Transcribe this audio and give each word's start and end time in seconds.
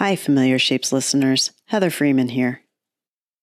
Hi, 0.00 0.16
Familiar 0.16 0.58
Shapes 0.58 0.92
listeners. 0.92 1.50
Heather 1.66 1.90
Freeman 1.90 2.30
here. 2.30 2.62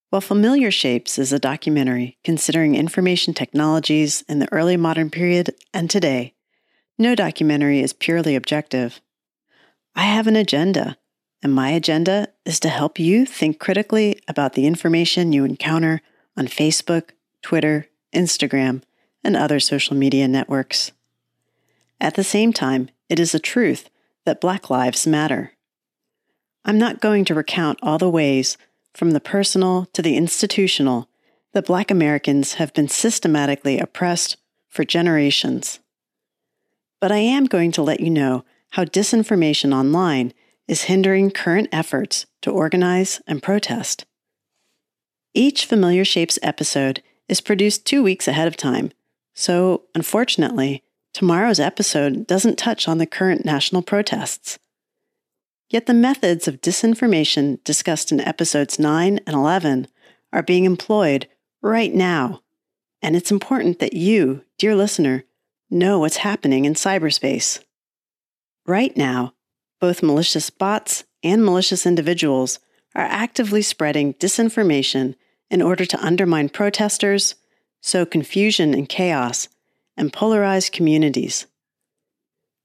While 0.10 0.22
Familiar 0.22 0.72
Shapes 0.72 1.20
is 1.20 1.32
a 1.32 1.38
documentary 1.38 2.18
considering 2.24 2.74
information 2.74 3.36
technologies 3.36 4.24
in 4.28 4.40
the 4.40 4.52
early 4.52 4.76
modern 4.76 5.12
period 5.12 5.54
and 5.72 5.88
today, 5.88 6.34
no 6.98 7.14
documentary 7.14 7.82
is 7.82 7.94
purely 7.94 8.36
objective. 8.36 9.02
I 9.96 10.06
have 10.06 10.26
an 10.26 10.36
agenda, 10.36 10.98
and 11.44 11.54
my 11.54 11.70
agenda 11.70 12.30
is 12.44 12.60
to 12.62 12.70
help 12.70 12.98
you 12.98 13.28
think 13.28 13.60
critically 13.60 14.20
about 14.28 14.54
the 14.54 14.66
information 14.66 15.34
you 15.34 15.46
encounter 15.46 16.02
on 16.36 16.48
Facebook, 16.48 17.12
Twitter, 17.44 17.86
Instagram, 18.16 18.82
and 19.24 19.38
other 19.38 19.60
social 19.60 19.96
media 19.96 20.28
networks. 20.28 20.92
At 22.02 22.16
the 22.16 22.24
same 22.24 22.52
time, 22.52 22.90
it 23.10 23.20
is 23.20 23.36
a 23.36 23.40
truth 23.40 23.92
that 24.26 24.42
Black 24.42 24.72
lives 24.72 25.06
matter. 25.06 25.52
I'm 26.68 26.78
not 26.78 27.00
going 27.00 27.24
to 27.26 27.34
recount 27.34 27.80
all 27.82 27.98
the 27.98 28.10
ways, 28.10 28.58
from 28.94 29.12
the 29.12 29.22
personal 29.22 29.86
to 29.94 30.02
the 30.02 30.18
institutional, 30.18 31.08
that 31.54 31.66
Black 31.66 31.90
Americans 31.90 32.56
have 32.56 32.74
been 32.74 32.90
systematically 32.90 33.80
oppressed 33.80 34.36
for 34.68 34.84
generations. 34.84 35.80
But 37.00 37.14
I 37.14 37.20
am 37.20 37.46
going 37.46 37.72
to 37.72 37.82
let 37.82 38.02
you 38.02 38.10
know 38.10 38.44
how 38.72 38.84
disinformation 38.84 39.74
online 39.74 40.34
is 40.68 40.84
hindering 40.84 41.32
current 41.32 41.70
efforts 41.72 42.26
to 42.42 42.52
organize 42.52 43.22
and 43.26 43.42
protest. 43.42 44.06
Each 45.34 45.66
Familiar 45.66 46.04
Shapes 46.04 46.38
episode 46.44 47.02
is 47.30 47.40
produced 47.40 47.86
two 47.86 48.04
weeks 48.04 48.28
ahead 48.28 48.48
of 48.48 48.58
time, 48.58 48.92
so 49.34 49.84
unfortunately, 49.96 50.84
tomorrow's 51.14 51.62
episode 51.62 52.28
doesn't 52.28 52.58
touch 52.58 52.90
on 52.90 52.98
the 52.98 53.06
current 53.06 53.46
national 53.46 53.84
protests. 53.84 54.60
Yet 55.70 55.86
the 55.86 55.94
methods 55.94 56.48
of 56.48 56.62
disinformation 56.62 57.62
discussed 57.64 58.12
in 58.12 58.22
episodes 58.22 58.80
9 58.80 59.20
and 59.26 59.36
11 59.36 59.88
are 60.32 60.44
being 60.44 60.64
employed 60.64 61.28
right 61.62 61.94
now. 61.94 62.42
And 63.02 63.16
it's 63.16 63.32
important 63.32 63.80
that 63.80 63.94
you, 63.94 64.44
dear 64.58 64.76
listener, 64.76 65.26
know 65.70 66.00
what's 66.00 66.18
happening 66.18 66.66
in 66.66 66.74
cyberspace. 66.74 67.62
Right 68.66 68.96
now, 68.96 69.34
both 69.80 70.04
malicious 70.04 70.50
bots 70.50 71.04
and 71.22 71.44
malicious 71.44 71.86
individuals 71.86 72.60
are 72.96 73.04
actively 73.04 73.62
spreading 73.62 74.14
disinformation 74.16 75.16
in 75.50 75.62
order 75.62 75.86
to 75.86 76.04
undermine 76.04 76.50
protesters, 76.50 77.36
sow 77.82 78.06
confusion 78.06 78.74
and 78.74 78.88
chaos, 78.88 79.50
and 79.98 80.14
polarize 80.14 80.72
communities. 80.72 81.46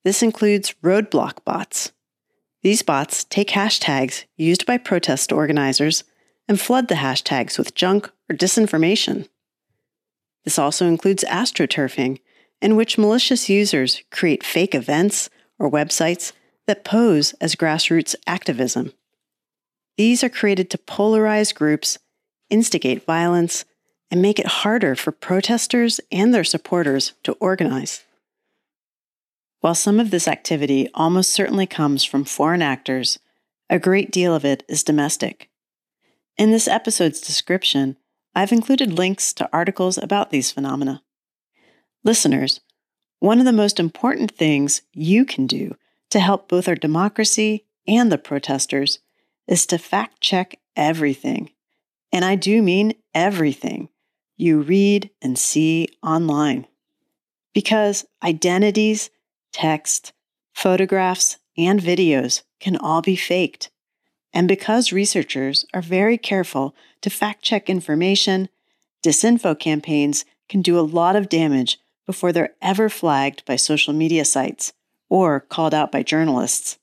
This 0.04 0.22
includes 0.22 0.74
roadblock 0.82 1.44
bots 1.44 1.92
these 2.62 2.82
bots 2.82 3.24
take 3.24 3.48
hashtags 3.48 4.24
used 4.36 4.66
by 4.66 4.78
protest 4.78 5.32
organizers 5.32 6.04
and 6.48 6.60
flood 6.60 6.88
the 6.88 6.96
hashtags 6.96 7.58
with 7.58 7.74
junk 7.74 8.10
or 8.28 8.36
disinformation. 8.36 9.28
This 10.44 10.58
also 10.58 10.86
includes 10.86 11.24
astroturfing, 11.28 12.20
in 12.60 12.76
which 12.76 12.98
malicious 12.98 13.48
users 13.48 14.02
create 14.10 14.44
fake 14.44 14.74
events 14.74 15.28
or 15.58 15.70
websites 15.70 16.32
that 16.66 16.84
pose 16.84 17.32
as 17.34 17.56
grassroots 17.56 18.14
activism. 18.26 18.92
These 19.96 20.24
are 20.24 20.28
created 20.28 20.70
to 20.70 20.78
polarize 20.78 21.54
groups, 21.54 21.98
instigate 22.48 23.04
violence, 23.04 23.64
and 24.10 24.22
make 24.22 24.38
it 24.38 24.46
harder 24.46 24.94
for 24.94 25.10
protesters 25.10 26.00
and 26.10 26.32
their 26.32 26.44
supporters 26.44 27.12
to 27.24 27.32
organize. 27.34 28.04
While 29.62 29.76
some 29.76 30.00
of 30.00 30.10
this 30.10 30.26
activity 30.26 30.88
almost 30.92 31.32
certainly 31.32 31.68
comes 31.68 32.02
from 32.02 32.24
foreign 32.24 32.62
actors, 32.62 33.20
a 33.70 33.78
great 33.78 34.10
deal 34.10 34.34
of 34.34 34.44
it 34.44 34.64
is 34.68 34.82
domestic. 34.82 35.50
In 36.36 36.50
this 36.50 36.66
episode's 36.66 37.20
description, 37.20 37.96
I've 38.34 38.50
included 38.50 38.98
links 38.98 39.32
to 39.34 39.48
articles 39.52 39.98
about 39.98 40.30
these 40.30 40.50
phenomena. 40.50 41.04
Listeners, 42.02 42.58
one 43.20 43.38
of 43.38 43.44
the 43.44 43.52
most 43.52 43.78
important 43.78 44.32
things 44.32 44.82
you 44.94 45.24
can 45.24 45.46
do 45.46 45.76
to 46.10 46.18
help 46.18 46.48
both 46.48 46.66
our 46.66 46.74
democracy 46.74 47.64
and 47.86 48.10
the 48.10 48.18
protesters 48.18 48.98
is 49.46 49.64
to 49.66 49.78
fact 49.78 50.20
check 50.20 50.58
everything. 50.74 51.50
And 52.10 52.24
I 52.24 52.34
do 52.34 52.62
mean 52.62 52.94
everything 53.14 53.90
you 54.36 54.60
read 54.60 55.10
and 55.22 55.38
see 55.38 55.86
online. 56.02 56.66
Because 57.54 58.04
identities 58.24 59.08
text, 59.52 60.12
photographs, 60.54 61.38
and 61.56 61.80
videos 61.80 62.42
can 62.60 62.76
all 62.76 63.02
be 63.02 63.16
faked. 63.16 63.70
And 64.32 64.48
because 64.48 64.92
researchers 64.92 65.66
are 65.74 65.82
very 65.82 66.16
careful 66.16 66.74
to 67.02 67.10
fact 67.10 67.42
check 67.42 67.68
information, 67.68 68.48
disinfo 69.04 69.58
campaigns 69.58 70.24
can 70.48 70.62
do 70.62 70.78
a 70.78 70.80
lot 70.80 71.16
of 71.16 71.28
damage 71.28 71.78
before 72.06 72.32
they're 72.32 72.54
ever 72.60 72.88
flagged 72.88 73.44
by 73.44 73.56
social 73.56 73.92
media 73.92 74.24
sites 74.24 74.72
or 75.08 75.40
called 75.40 75.74
out 75.74 75.92
by 75.92 76.02
journalists. 76.02 76.78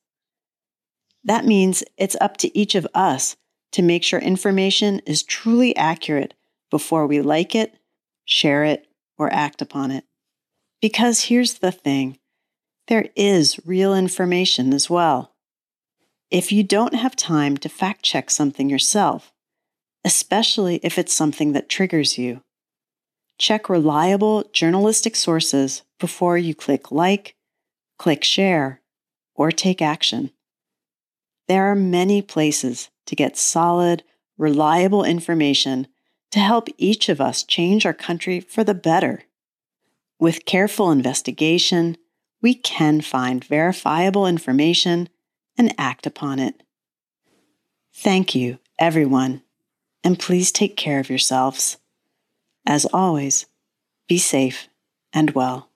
That 1.24 1.46
means 1.46 1.84
it's 1.98 2.16
up 2.22 2.38
to 2.38 2.58
each 2.58 2.76
of 2.76 2.88
us 2.94 3.36
to 3.72 3.82
make 3.82 4.04
sure 4.04 4.20
information 4.20 5.00
is 5.06 5.24
truly 5.24 5.76
accurate 5.76 6.34
before 6.70 7.06
we 7.08 7.22
like 7.22 7.56
it, 7.56 7.76
share 8.26 8.64
it, 8.64 8.88
or 9.18 9.32
act 9.34 9.62
upon 9.62 9.92
it. 9.92 10.06
Because 10.82 11.24
here's 11.26 11.56
the 11.56 11.72
thing 11.72 12.18
there 12.90 13.08
is 13.16 13.60
real 13.66 13.94
information 13.94 14.74
as 14.74 14.90
well. 14.90 15.36
If 16.32 16.52
you 16.52 16.64
don't 16.64 16.96
have 16.96 17.16
time 17.16 17.56
to 17.58 17.70
fact 17.70 18.04
check 18.04 18.32
something 18.32 18.68
yourself, 18.68 19.32
especially 20.04 20.80
if 20.82 20.98
it's 20.98 21.14
something 21.14 21.54
that 21.54 21.70
triggers 21.70 22.18
you, 22.18 22.42
check 23.38 23.70
reliable 23.70 24.44
journalistic 24.54 25.16
sources 25.16 25.84
before 26.00 26.38
you 26.38 26.56
click 26.56 26.92
like, 26.92 27.36
click 28.00 28.24
share, 28.24 28.82
or 29.36 29.52
take 29.52 29.84
action. 29.84 30.32
There 31.48 31.72
are 31.72 31.76
many 31.76 32.24
places 32.24 32.90
to 33.06 33.16
get 33.16 33.38
solid, 33.38 34.04
reliable 34.38 35.04
information 35.04 35.88
to 36.32 36.40
help 36.40 36.70
each 36.78 37.08
of 37.08 37.22
us 37.22 37.44
change 37.44 37.86
our 37.86 37.94
country 37.94 38.40
for 38.40 38.64
the 38.64 38.74
better. 38.74 39.24
With 40.20 40.46
careful 40.46 40.92
investigation, 40.92 41.96
we 42.42 42.54
can 42.54 43.02
find 43.02 43.44
verifiable 43.44 44.26
information 44.26 45.10
and 45.58 45.74
act 45.78 46.06
upon 46.06 46.40
it. 46.40 46.64
Thank 47.94 48.34
you, 48.34 48.60
everyone, 48.78 49.42
and 50.04 50.18
please 50.18 50.52
take 50.52 50.78
care 50.78 51.00
of 51.00 51.10
yourselves. 51.10 51.78
As 52.66 52.86
always, 52.86 53.46
be 54.08 54.18
safe 54.18 54.68
and 55.12 55.32
well. 55.32 55.69